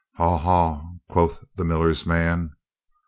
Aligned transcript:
"Haw, 0.15 0.37
haw," 0.39 0.93
quoth 1.09 1.43
the 1.57 1.63
miller's 1.63 2.07
man. 2.07 2.53